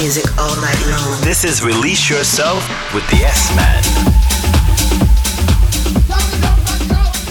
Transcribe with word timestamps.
music 0.00 0.24
all 0.38 0.56
night 0.62 0.80
long. 0.86 1.20
This 1.20 1.44
is 1.44 1.62
Release 1.62 2.08
Yourself 2.08 2.66
with 2.94 3.06
the 3.10 3.16
S 3.16 3.54
Man. 3.54 3.82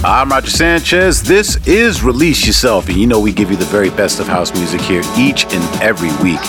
I'm 0.06 0.30
Roger 0.30 0.52
Sanchez. 0.52 1.24
This 1.24 1.56
is 1.68 2.04
Release 2.04 2.46
Yourself, 2.46 2.88
and 2.88 2.98
you 2.98 3.08
know 3.08 3.20
we 3.20 3.34
give 3.34 3.50
you 3.50 3.58
the 3.58 3.66
very 3.66 3.90
best 3.90 4.20
of 4.20 4.28
house 4.28 4.54
music 4.54 4.82
here 4.82 5.02
each 5.18 5.46
and 5.46 5.82
every 5.82 6.12
week. 6.24 6.40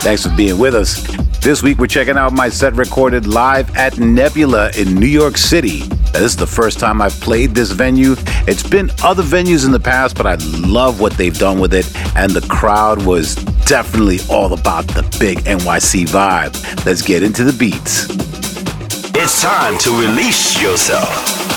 Thanks 0.00 0.26
for 0.26 0.34
being 0.36 0.58
with 0.58 0.74
us. 0.74 1.00
This 1.38 1.62
week 1.62 1.78
we're 1.78 1.86
checking 1.86 2.16
out 2.16 2.32
my 2.32 2.48
set 2.48 2.74
recorded 2.74 3.28
live 3.28 3.76
at 3.76 3.98
Nebula 3.98 4.72
in 4.76 4.96
New 4.96 5.06
York 5.06 5.36
City. 5.36 5.86
Now, 6.12 6.20
this 6.20 6.32
is 6.32 6.36
the 6.36 6.46
first 6.46 6.80
time 6.80 7.00
I've 7.00 7.18
played 7.20 7.54
this 7.54 7.70
venue. 7.70 8.16
It's 8.48 8.68
been 8.68 8.90
other 9.04 9.22
venues 9.22 9.64
in 9.64 9.70
the 9.70 9.78
past, 9.78 10.16
but 10.16 10.26
I 10.26 10.34
love 10.66 11.00
what 11.00 11.12
they've 11.12 11.38
done 11.38 11.60
with 11.60 11.72
it, 11.72 11.86
and 12.16 12.32
the 12.32 12.46
crowd 12.48 13.06
was 13.06 13.36
definitely 13.68 14.18
all 14.30 14.54
about 14.54 14.86
the 14.88 15.02
big 15.20 15.40
NYC 15.40 16.06
vibe. 16.06 16.86
Let's 16.86 17.02
get 17.02 17.22
into 17.22 17.44
the 17.44 17.52
beats. 17.52 18.06
It's 19.14 19.42
time 19.42 19.76
to 19.80 19.90
release 19.90 20.62
yourself. 20.62 21.47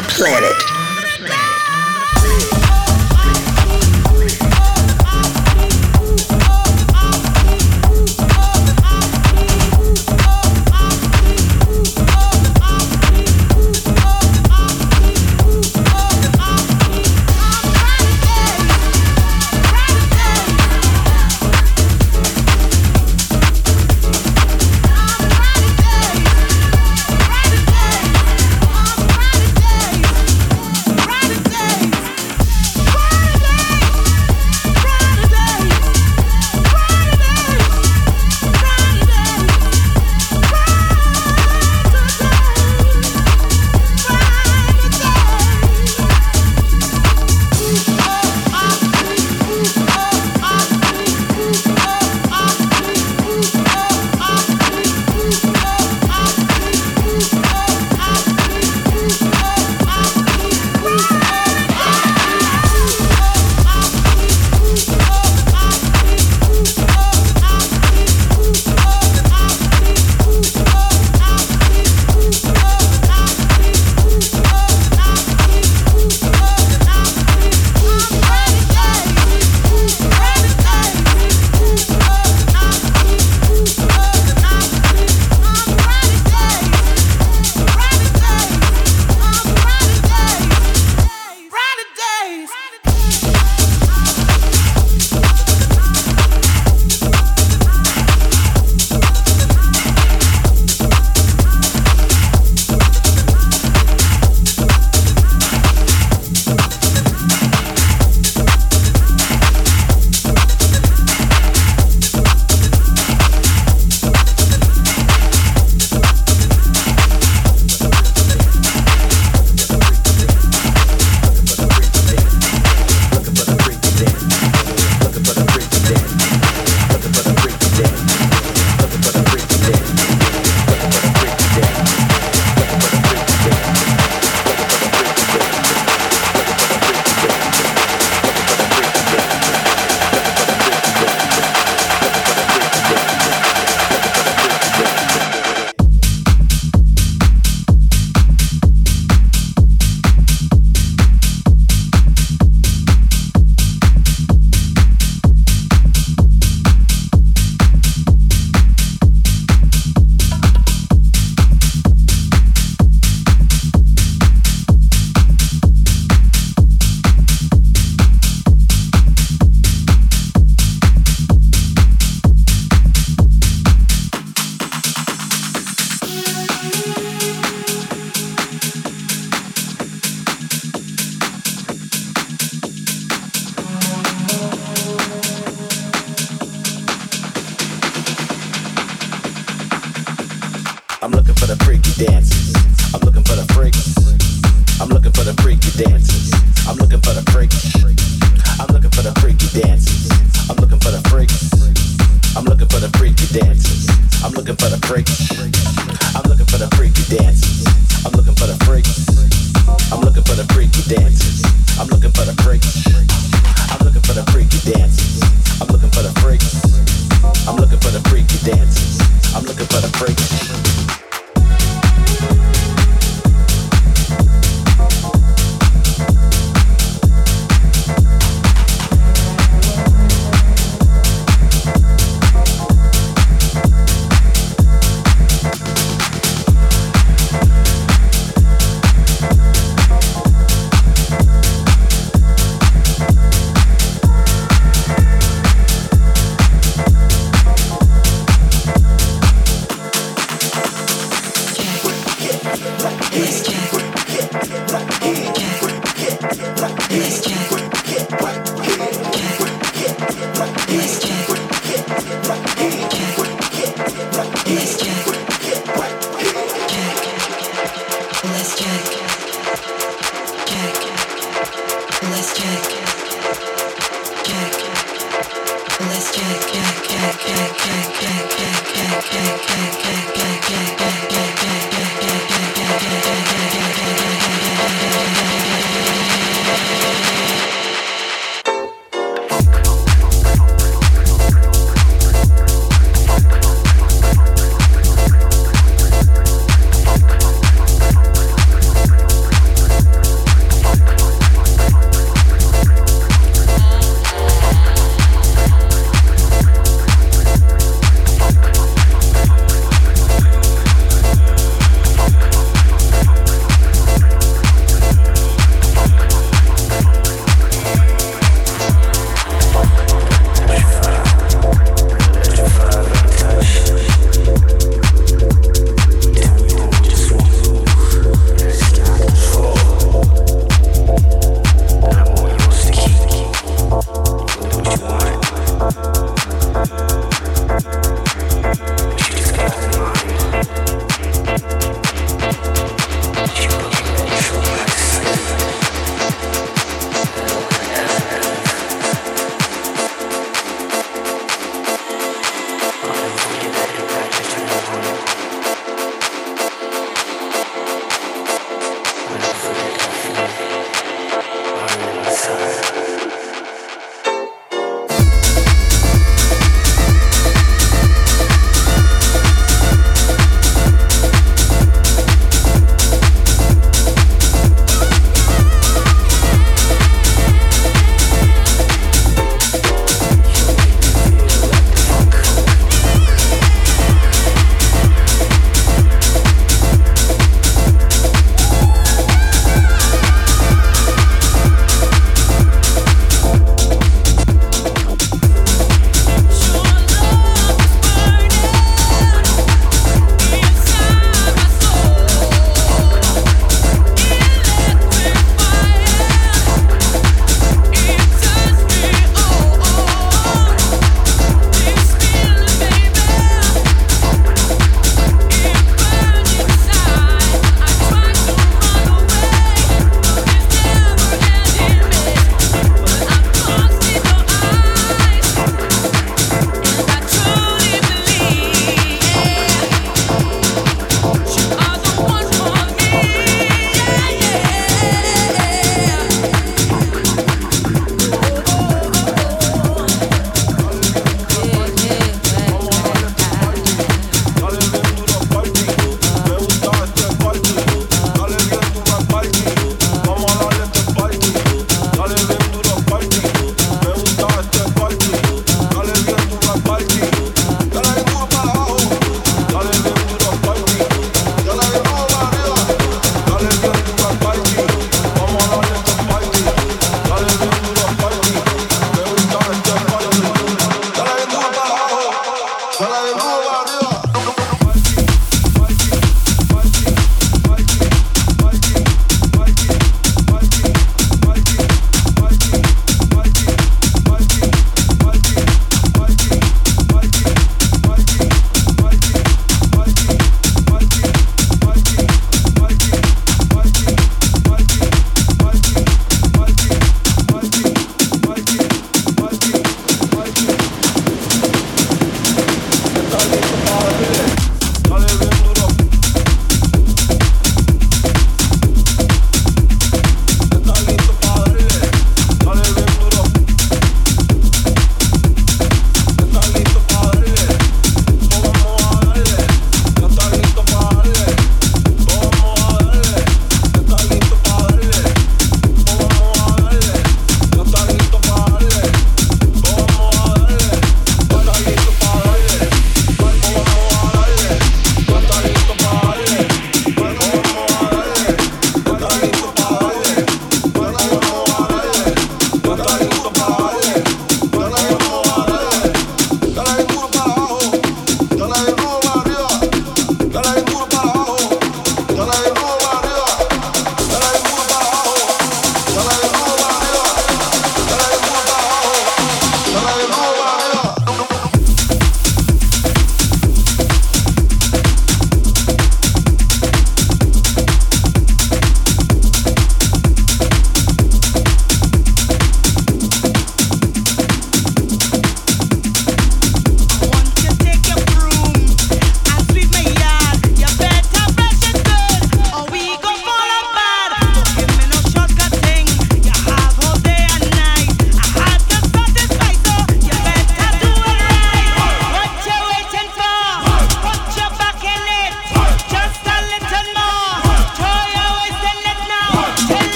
The 0.00 0.08
planet. 0.08 0.79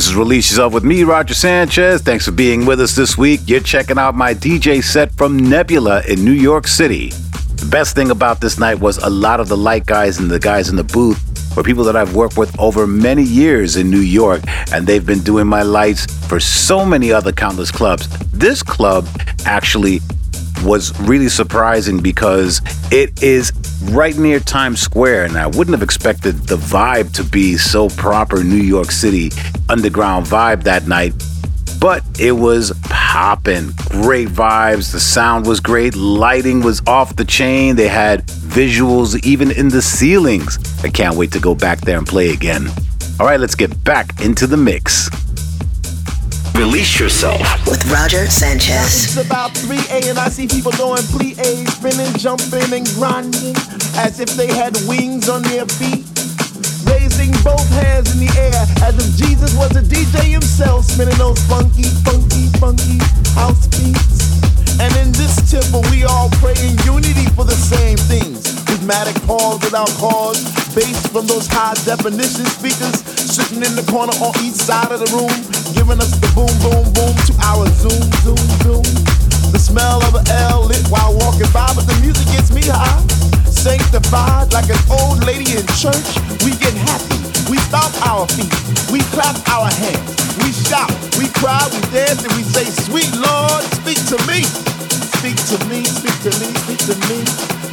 This 0.00 0.08
is 0.08 0.16
Release 0.16 0.50
Yourself 0.50 0.72
with 0.72 0.82
me, 0.82 1.04
Roger 1.04 1.34
Sanchez. 1.34 2.00
Thanks 2.00 2.24
for 2.24 2.32
being 2.32 2.64
with 2.64 2.80
us 2.80 2.96
this 2.96 3.18
week. 3.18 3.40
You're 3.44 3.60
checking 3.60 3.98
out 3.98 4.14
my 4.14 4.32
DJ 4.32 4.82
set 4.82 5.12
from 5.12 5.36
Nebula 5.36 6.02
in 6.08 6.24
New 6.24 6.32
York 6.32 6.66
City. 6.66 7.10
The 7.10 7.68
best 7.70 7.96
thing 7.96 8.10
about 8.10 8.40
this 8.40 8.58
night 8.58 8.80
was 8.80 8.96
a 8.96 9.10
lot 9.10 9.40
of 9.40 9.48
the 9.48 9.58
light 9.58 9.84
guys 9.84 10.18
and 10.18 10.30
the 10.30 10.38
guys 10.38 10.70
in 10.70 10.76
the 10.76 10.84
booth 10.84 11.22
were 11.54 11.62
people 11.62 11.84
that 11.84 11.96
I've 11.96 12.14
worked 12.14 12.38
with 12.38 12.58
over 12.58 12.86
many 12.86 13.22
years 13.22 13.76
in 13.76 13.90
New 13.90 14.00
York, 14.00 14.40
and 14.72 14.86
they've 14.86 15.04
been 15.04 15.20
doing 15.20 15.46
my 15.46 15.60
lights 15.60 16.06
for 16.28 16.40
so 16.40 16.82
many 16.82 17.12
other 17.12 17.30
countless 17.30 17.70
clubs. 17.70 18.08
This 18.30 18.62
club 18.62 19.06
actually 19.44 20.00
was 20.64 20.98
really 21.00 21.28
surprising 21.28 22.00
because 22.00 22.62
it 22.90 23.22
is 23.22 23.52
right 23.82 24.16
near 24.16 24.40
Times 24.40 24.80
Square, 24.80 25.24
and 25.26 25.36
I 25.36 25.46
wouldn't 25.46 25.70
have 25.70 25.82
expected 25.82 26.34
the 26.46 26.56
vibe 26.56 27.12
to 27.14 27.24
be 27.24 27.56
so 27.56 27.88
proper 27.88 28.42
New 28.44 28.56
York 28.56 28.90
City 28.90 29.30
underground 29.68 30.26
vibe 30.26 30.64
that 30.64 30.86
night. 30.86 31.14
But 31.80 32.04
it 32.20 32.32
was 32.32 32.72
popping. 32.84 33.70
Great 33.88 34.28
vibes. 34.28 34.92
The 34.92 35.00
sound 35.00 35.46
was 35.46 35.60
great. 35.60 35.96
Lighting 35.96 36.60
was 36.60 36.82
off 36.86 37.16
the 37.16 37.24
chain. 37.24 37.74
They 37.74 37.88
had 37.88 38.26
visuals 38.26 39.24
even 39.24 39.50
in 39.50 39.68
the 39.68 39.80
ceilings. 39.80 40.58
I 40.84 40.90
can't 40.90 41.16
wait 41.16 41.32
to 41.32 41.40
go 41.40 41.54
back 41.54 41.80
there 41.80 41.96
and 41.96 42.06
play 42.06 42.30
again. 42.30 42.68
All 43.18 43.26
right, 43.26 43.40
let's 43.40 43.54
get 43.54 43.82
back 43.84 44.20
into 44.20 44.46
the 44.46 44.56
mix. 44.56 45.08
Release 46.60 47.00
yourself 47.00 47.40
with 47.64 47.82
Roger 47.90 48.26
Sanchez. 48.26 49.16
It's 49.16 49.16
about 49.16 49.52
3A 49.54 50.10
and 50.10 50.18
I 50.18 50.28
see 50.28 50.46
people 50.46 50.72
doing 50.72 51.00
plie, 51.08 51.64
spinning, 51.72 52.12
jumping, 52.18 52.76
and 52.76 52.84
grinding 53.00 53.56
as 53.96 54.20
if 54.20 54.28
they 54.36 54.46
had 54.46 54.76
wings 54.84 55.30
on 55.30 55.40
their 55.40 55.64
feet. 55.64 56.04
Raising 56.84 57.32
both 57.40 57.64
hands 57.80 58.12
in 58.12 58.20
the 58.20 58.30
air 58.36 58.60
as 58.84 58.92
if 58.92 59.08
Jesus 59.16 59.56
was 59.56 59.74
a 59.74 59.80
DJ 59.80 60.36
himself, 60.36 60.84
spinning 60.84 61.16
those 61.16 61.40
funky, 61.48 61.88
funky, 62.04 62.52
funky 62.60 63.00
house 63.32 63.66
beats. 63.80 64.36
And 64.76 64.92
in 65.00 65.12
this 65.12 65.40
temple, 65.50 65.80
we 65.88 66.04
all 66.04 66.28
pray 66.44 66.52
in 66.60 66.76
unity 66.84 67.24
for 67.32 67.46
the 67.46 67.56
same 67.56 67.96
things. 67.96 68.59
Rhythmatic 68.70 69.18
pause 69.26 69.58
without 69.66 69.90
cause, 69.98 70.46
bass 70.78 70.94
from 71.10 71.26
those 71.26 71.50
high 71.50 71.74
definition 71.82 72.46
speakers 72.46 73.02
sitting 73.18 73.66
in 73.66 73.74
the 73.74 73.82
corner 73.90 74.14
on 74.22 74.30
each 74.46 74.54
side 74.54 74.94
of 74.94 75.02
the 75.02 75.10
room, 75.10 75.34
giving 75.74 75.98
us 75.98 76.14
the 76.22 76.30
boom, 76.38 76.54
boom, 76.62 76.86
boom 76.94 77.10
to 77.26 77.34
our 77.50 77.66
zoom, 77.82 77.98
zoom, 78.22 78.38
zoom. 78.62 78.86
The 79.50 79.58
smell 79.58 79.98
of 80.06 80.14
an 80.14 80.22
L 80.54 80.70
lit 80.70 80.86
while 80.86 81.10
walking 81.18 81.50
by, 81.50 81.66
but 81.74 81.82
the 81.90 81.98
music 81.98 82.30
gets 82.30 82.54
me 82.54 82.62
high. 82.62 83.02
Sanctified 83.50 84.54
like 84.54 84.70
an 84.70 84.78
old 84.86 85.26
lady 85.26 85.50
in 85.50 85.66
church, 85.74 86.06
we 86.46 86.54
get 86.62 86.70
happy. 86.86 87.18
We 87.50 87.58
stomp 87.66 87.90
our 88.06 88.30
feet, 88.38 88.54
we 88.94 89.02
clap 89.10 89.34
our 89.50 89.66
hands, 89.66 90.14
we 90.46 90.54
shout, 90.54 90.94
we 91.18 91.26
cry, 91.42 91.58
we 91.74 91.82
dance, 91.90 92.22
and 92.22 92.30
we 92.38 92.46
say, 92.46 92.70
Sweet 92.70 93.10
Lord, 93.18 93.66
speak 93.82 93.98
to 94.14 94.16
me. 94.30 94.46
Speak 95.20 95.36
to 95.52 95.60
me, 95.68 95.84
speak 95.84 96.16
to 96.24 96.32
me, 96.40 96.48
speak 96.64 96.80
to 96.88 96.96
me. 97.12 97.20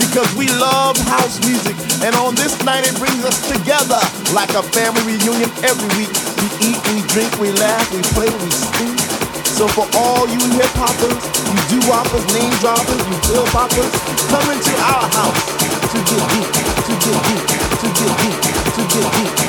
Because 0.03 0.27
we 0.36 0.51
love 0.60 0.99
house 1.07 1.39
music, 1.47 1.79
and 2.03 2.12
on 2.19 2.36
this 2.36 2.60
night 2.67 2.83
it 2.83 2.91
brings 2.99 3.23
us 3.23 3.39
together 3.47 4.03
like 4.36 4.51
a 4.51 4.60
family 4.75 5.15
reunion 5.15 5.47
every 5.63 5.88
week. 5.95 6.12
We 6.43 6.47
eat, 6.60 6.79
we 6.91 7.07
drink, 7.07 7.31
we 7.39 7.55
laugh, 7.55 7.88
we 7.95 8.03
play, 8.12 8.27
we 8.43 8.51
speak. 8.51 8.99
So 9.47 9.63
for 9.71 9.88
all 9.95 10.27
you 10.27 10.43
hip 10.60 10.75
hoppers, 10.75 11.23
you 11.47 11.60
do 11.71 11.79
whoppers, 11.88 12.27
name 12.36 12.51
droppers, 12.60 12.99
you 13.07 13.15
pill 13.31 13.47
poppers, 13.55 13.95
come 14.27 14.43
into 14.51 14.75
our 14.83 15.07
house 15.07 15.39
to 15.88 15.97
get 16.03 16.23
deep, 16.36 16.51
to 16.51 16.93
get 16.99 17.15
deep, 17.31 17.43
to 17.79 17.88
get 17.95 18.12
deep, 18.27 18.39
to 18.75 18.81
get 18.91 19.07
deep, 19.15 19.31
deep, 19.31 19.39
deep, 19.39 19.46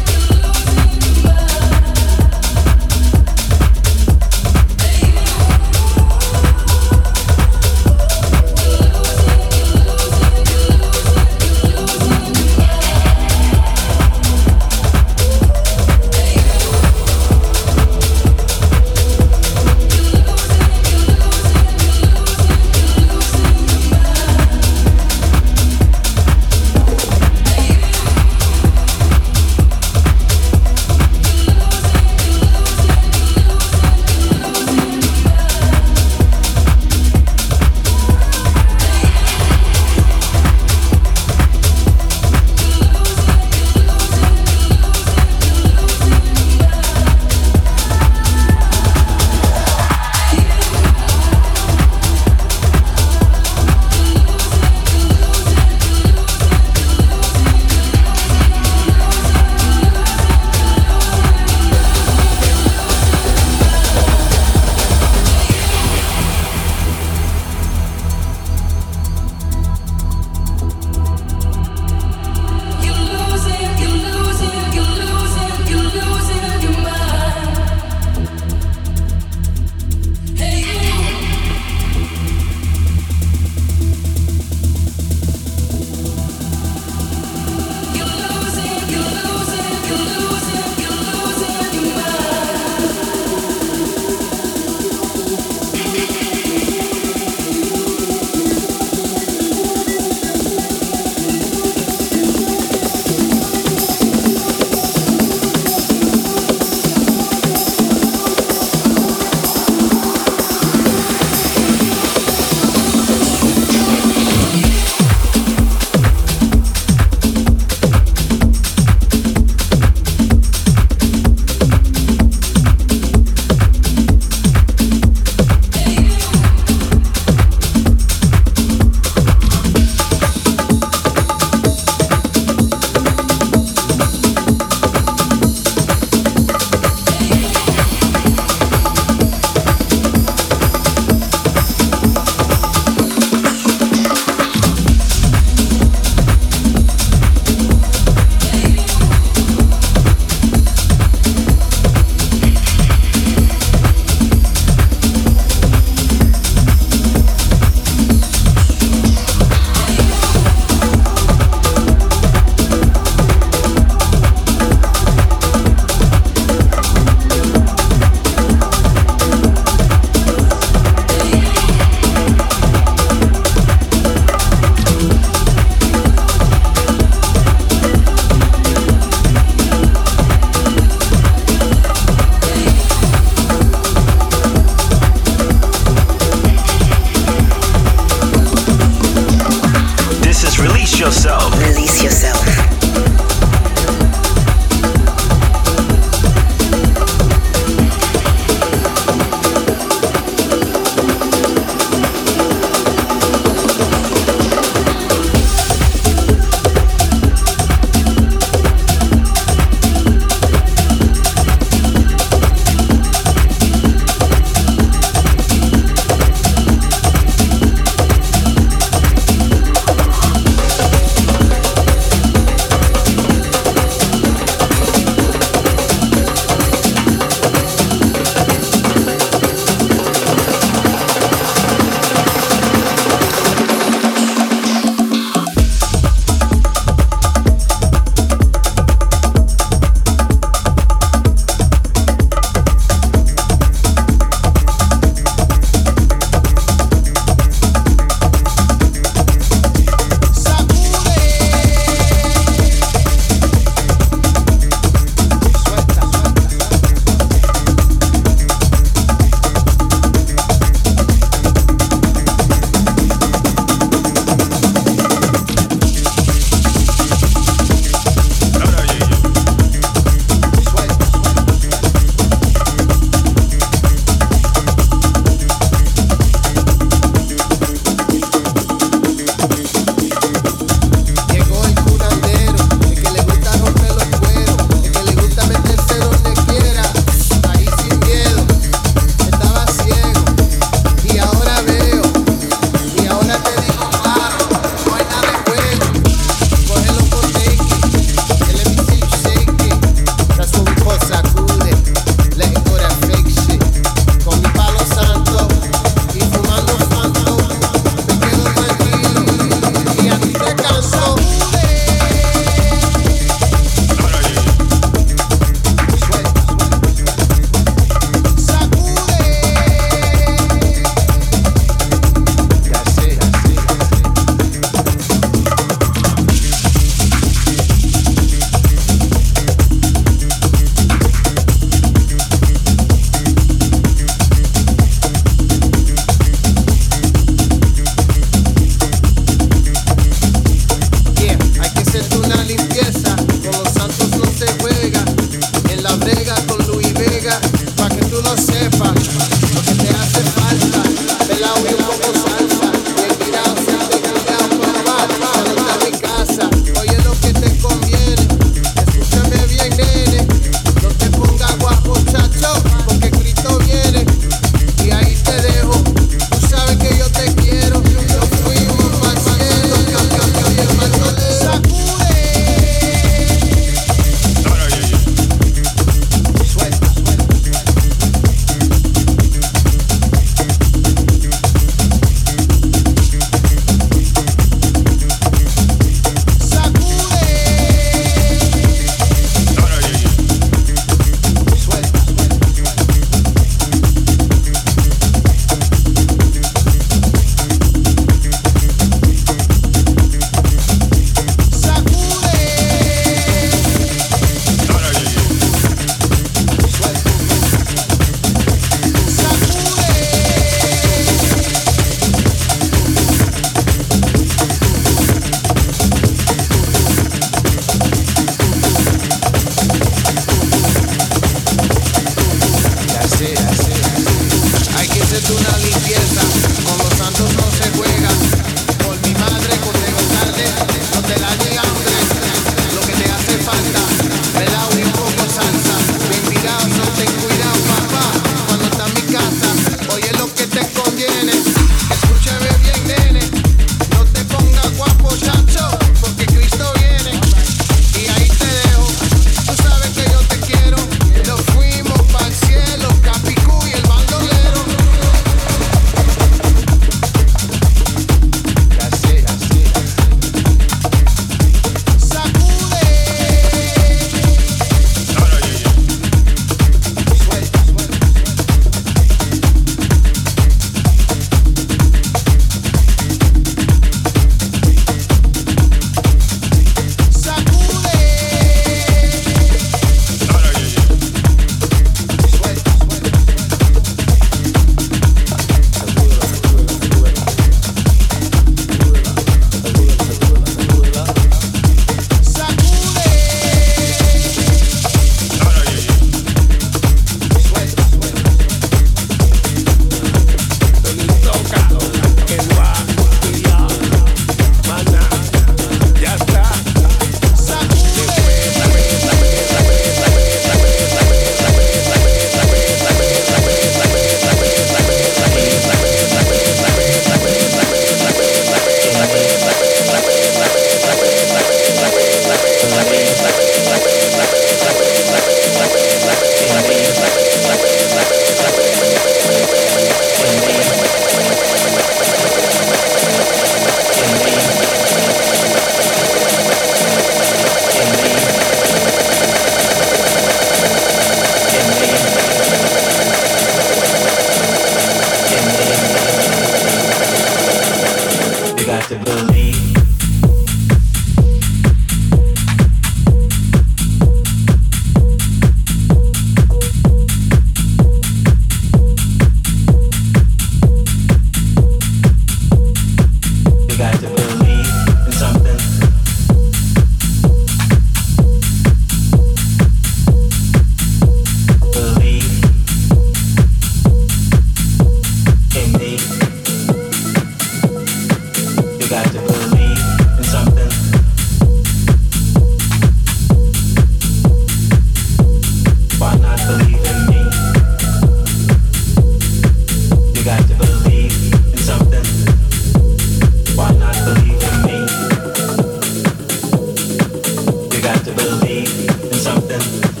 got 597.93 598.05
to 598.05 598.11
believe 598.13 598.89
in 599.03 599.13
something. 599.13 600.00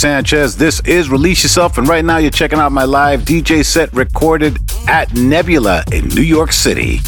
Sanchez. 0.00 0.56
This 0.56 0.80
is 0.86 1.10
Release 1.10 1.42
Yourself, 1.42 1.76
and 1.76 1.86
right 1.86 2.02
now 2.02 2.16
you're 2.16 2.30
checking 2.30 2.58
out 2.58 2.72
my 2.72 2.84
live 2.84 3.20
DJ 3.20 3.62
set 3.62 3.92
recorded 3.92 4.56
at 4.88 5.12
Nebula 5.12 5.84
in 5.92 6.08
New 6.08 6.22
York 6.22 6.52
City. 6.52 7.00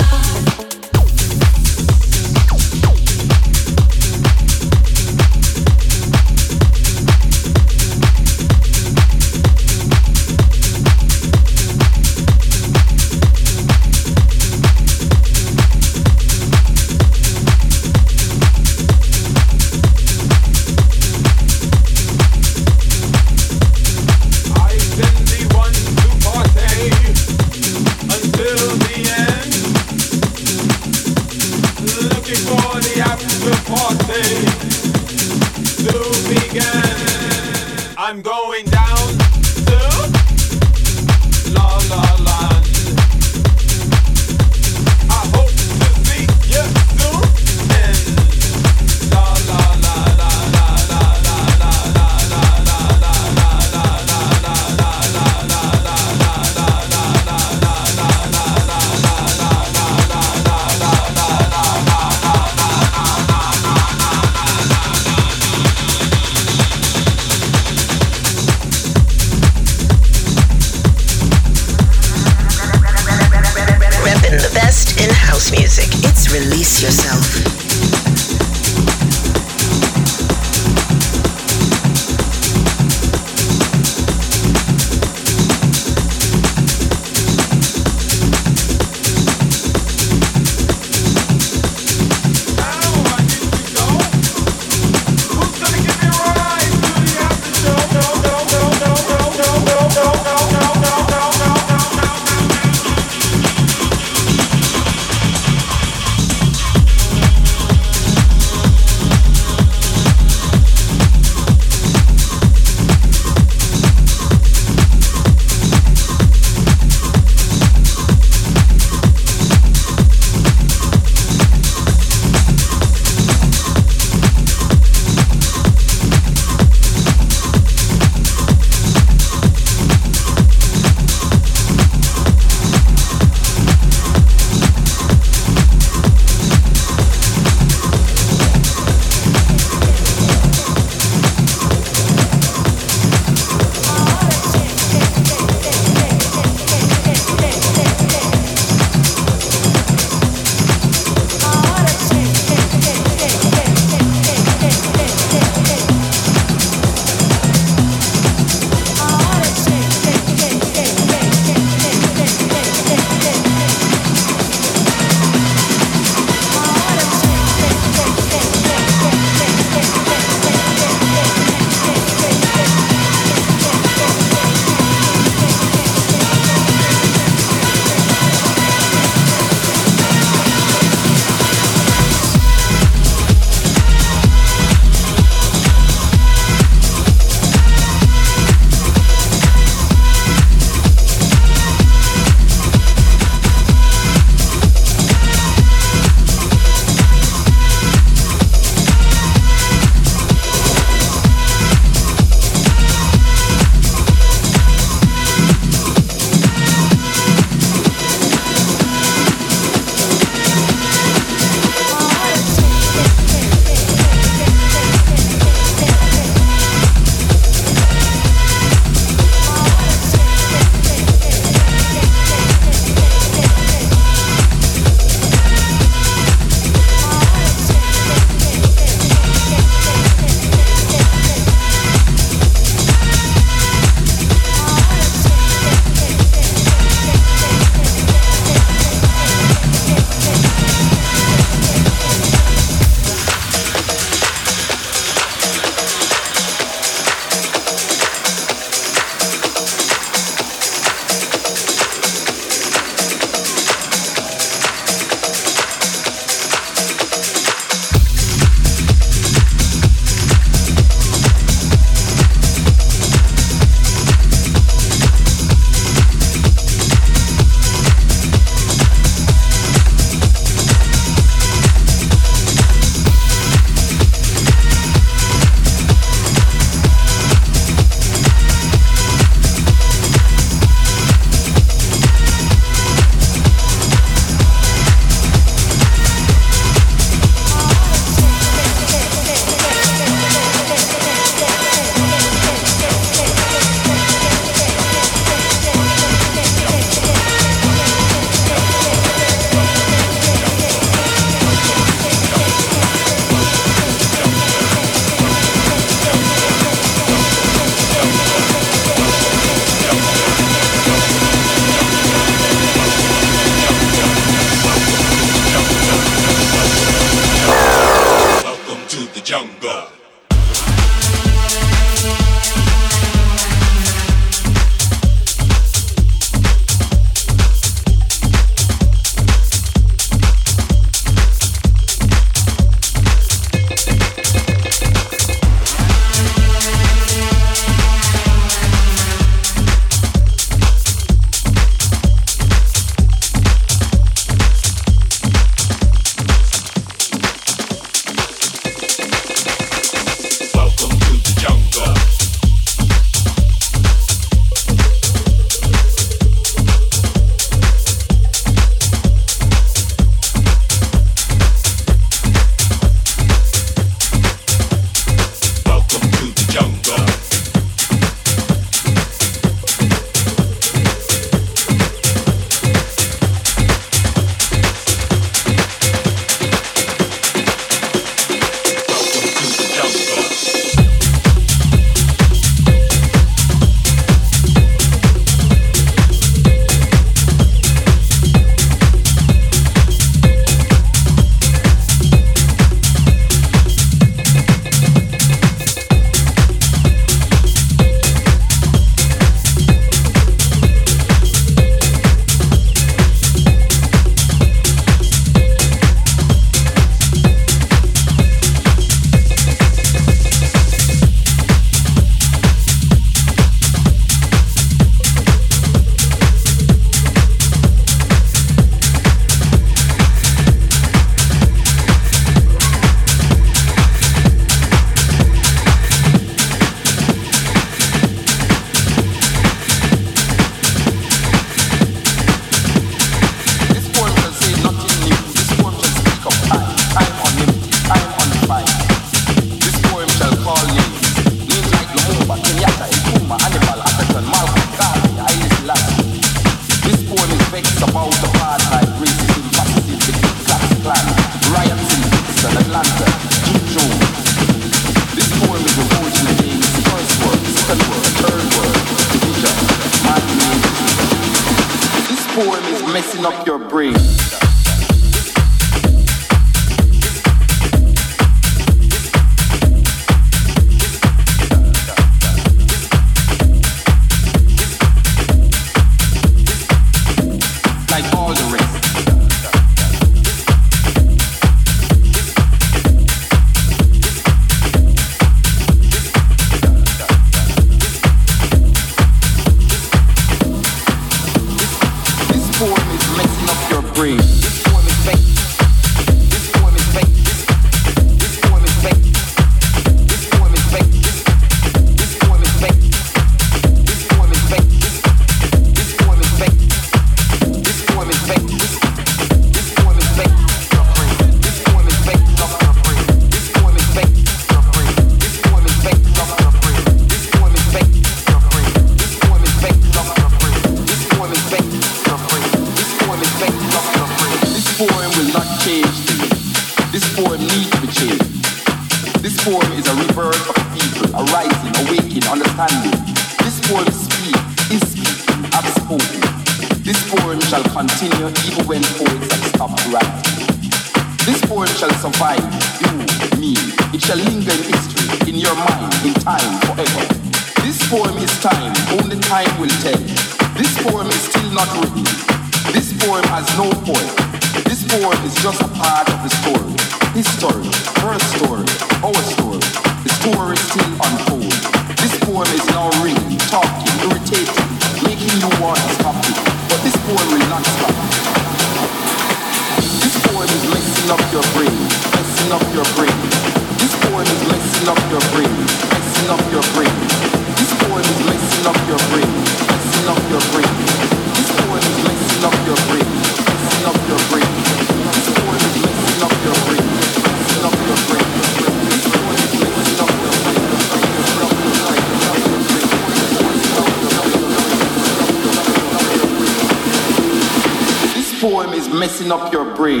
Messing 599.02 599.32
up 599.32 599.52
your 599.52 599.64
brain. 599.74 600.00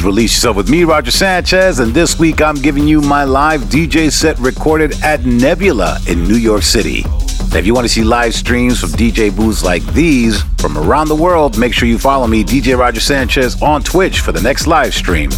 Is 0.00 0.04
Release 0.04 0.34
Yourself 0.34 0.56
with 0.56 0.70
me, 0.70 0.84
Roger 0.84 1.10
Sanchez, 1.10 1.78
and 1.78 1.92
this 1.92 2.18
week 2.18 2.40
I'm 2.40 2.54
giving 2.56 2.86
you 2.86 3.00
my 3.00 3.24
live 3.24 3.62
DJ 3.62 4.10
set 4.10 4.38
recorded 4.38 4.94
at 5.02 5.24
Nebula 5.24 5.98
in 6.08 6.24
New 6.24 6.36
York 6.36 6.62
City. 6.62 7.04
If 7.52 7.66
you 7.66 7.74
want 7.74 7.86
to 7.86 7.88
see 7.88 8.02
live 8.02 8.34
streams 8.34 8.80
from 8.80 8.90
DJ 8.90 9.34
booths 9.34 9.62
like 9.62 9.84
these 9.92 10.42
from 10.58 10.78
around 10.78 11.08
the 11.08 11.14
world, 11.14 11.58
make 11.58 11.74
sure 11.74 11.88
you 11.88 11.98
follow 11.98 12.26
me, 12.26 12.44
DJ 12.44 12.78
Roger 12.78 13.00
Sanchez, 13.00 13.60
on 13.62 13.82
Twitch 13.82 14.20
for 14.20 14.32
the 14.32 14.40
next 14.40 14.66
live 14.66 14.94
stream. 14.94 15.30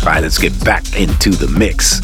All 0.00 0.06
right, 0.06 0.22
let's 0.22 0.38
get 0.38 0.52
back 0.64 0.98
into 0.98 1.30
the 1.30 1.48
mix. 1.48 2.00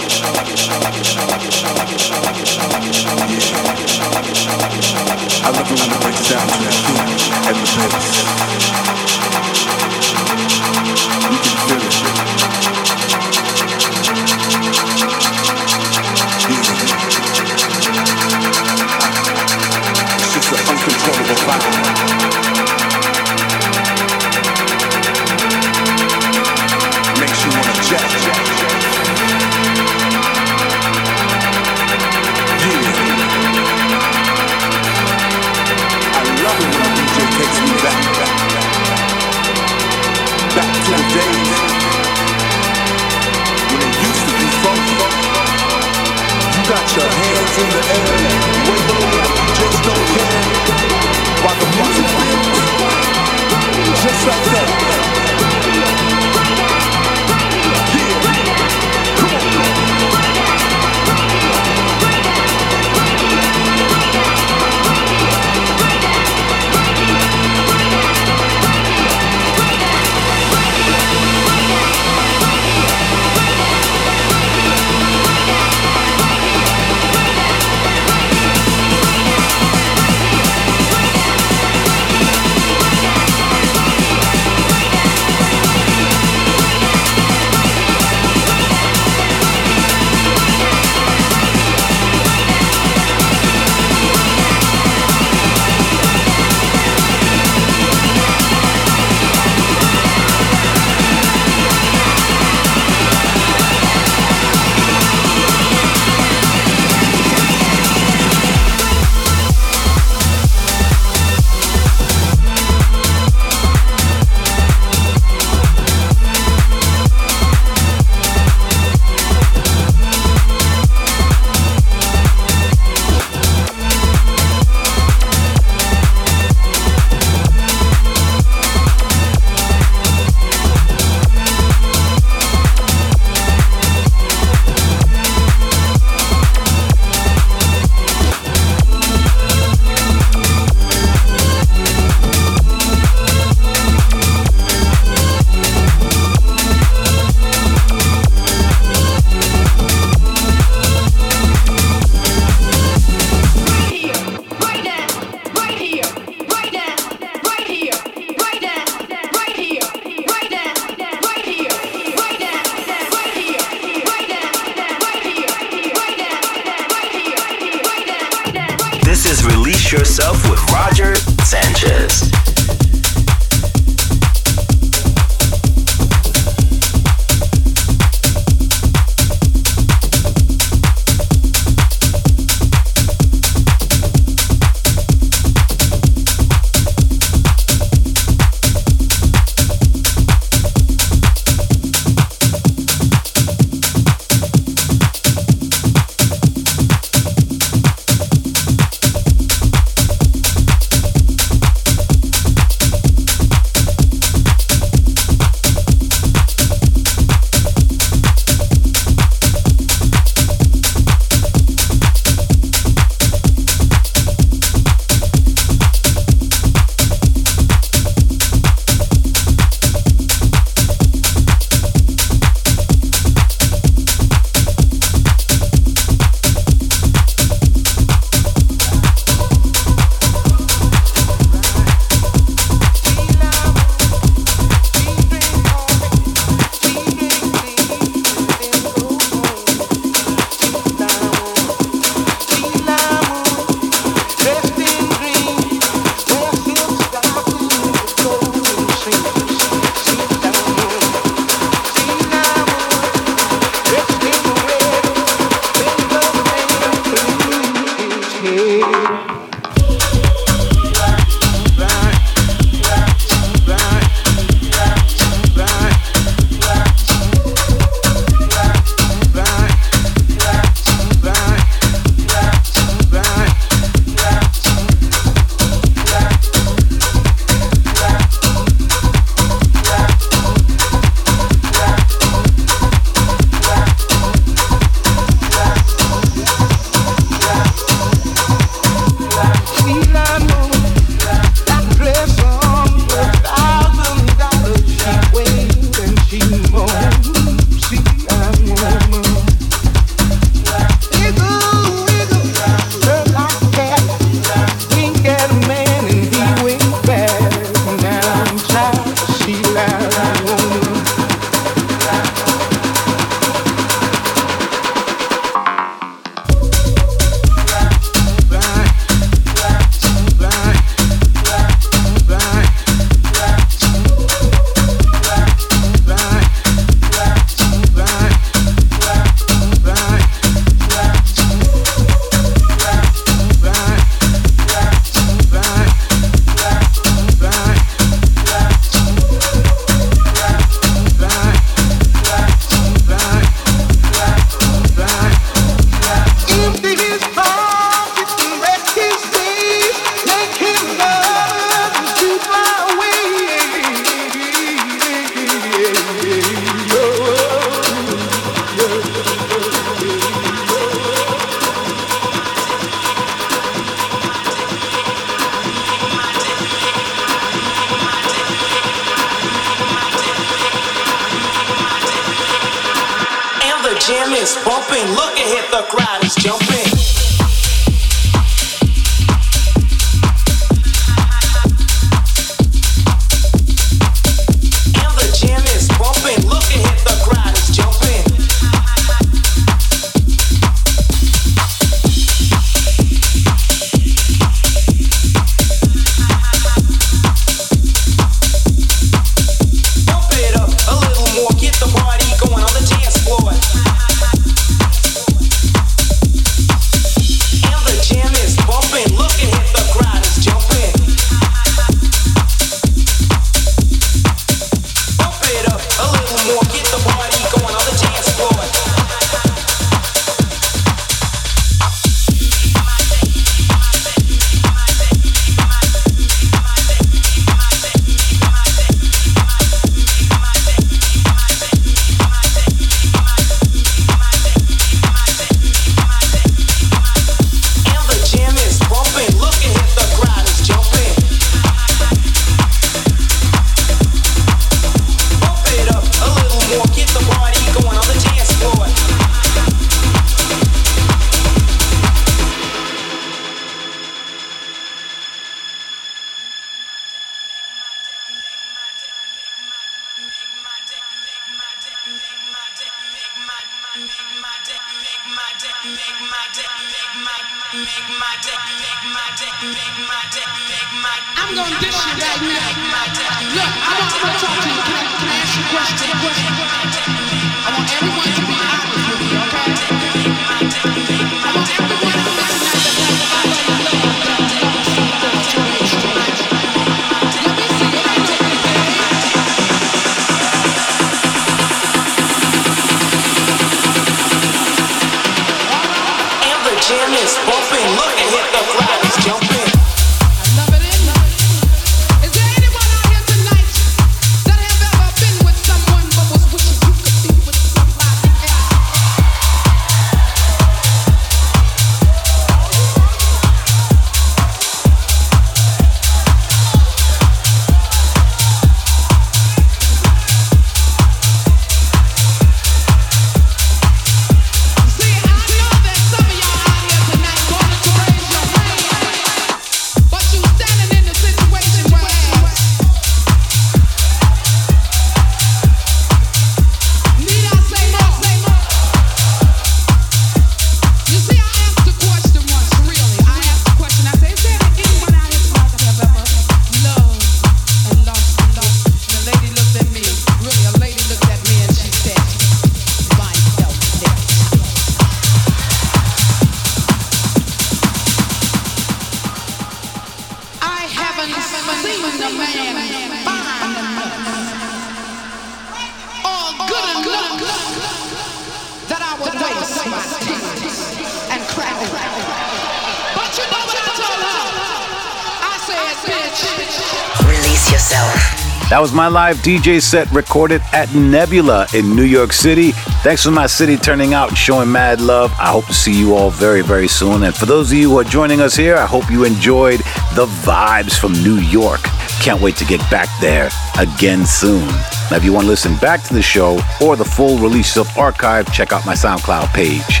My 579.02 579.08
live 579.08 579.38
DJ 579.38 579.82
set 579.82 580.08
recorded 580.12 580.62
at 580.72 580.94
Nebula 580.94 581.66
in 581.74 581.96
New 581.96 582.04
York 582.04 582.32
City. 582.32 582.70
Thanks 583.02 583.24
for 583.24 583.32
my 583.32 583.48
city 583.48 583.76
turning 583.76 584.14
out 584.14 584.28
and 584.28 584.38
showing 584.38 584.70
mad 584.70 585.00
love. 585.00 585.32
I 585.40 585.48
hope 585.48 585.66
to 585.66 585.74
see 585.74 585.92
you 585.92 586.14
all 586.14 586.30
very, 586.30 586.62
very 586.62 586.86
soon. 586.86 587.24
And 587.24 587.34
for 587.34 587.44
those 587.44 587.72
of 587.72 587.78
you 587.78 587.90
who 587.90 587.98
are 587.98 588.04
joining 588.04 588.40
us 588.40 588.54
here, 588.54 588.76
I 588.76 588.86
hope 588.86 589.10
you 589.10 589.24
enjoyed 589.24 589.80
the 590.14 590.26
vibes 590.44 590.96
from 590.96 591.14
New 591.14 591.34
York. 591.34 591.80
Can't 592.20 592.40
wait 592.40 592.54
to 592.58 592.64
get 592.64 592.78
back 592.92 593.08
there 593.20 593.50
again 593.76 594.24
soon. 594.24 594.64
Now, 595.10 595.16
if 595.16 595.24
you 595.24 595.32
want 595.32 595.46
to 595.46 595.50
listen 595.50 595.76
back 595.78 596.04
to 596.04 596.14
the 596.14 596.22
show 596.22 596.60
or 596.80 596.94
the 596.94 597.04
full 597.04 597.38
release 597.38 597.76
of 597.76 597.88
archive, 597.98 598.52
check 598.52 598.72
out 598.72 598.86
my 598.86 598.94
SoundCloud 598.94 599.52
page. 599.52 600.00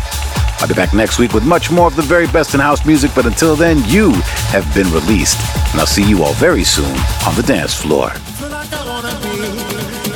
I'll 0.60 0.68
be 0.68 0.74
back 0.74 0.94
next 0.94 1.18
week 1.18 1.32
with 1.32 1.44
much 1.44 1.72
more 1.72 1.88
of 1.88 1.96
the 1.96 2.02
very 2.02 2.28
best 2.28 2.54
in 2.54 2.60
house 2.60 2.86
music, 2.86 3.10
but 3.16 3.26
until 3.26 3.56
then, 3.56 3.82
you 3.86 4.12
have 4.52 4.72
been 4.76 4.92
released. 4.92 5.40
And 5.72 5.80
I'll 5.80 5.88
see 5.88 6.08
you 6.08 6.22
all 6.22 6.34
very 6.34 6.62
soon 6.62 6.96
on 7.26 7.34
the 7.34 7.42
dance 7.44 7.74
floor 7.74 8.12